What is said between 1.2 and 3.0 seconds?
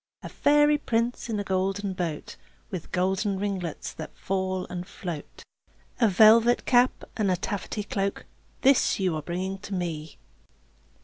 in a golden boat, With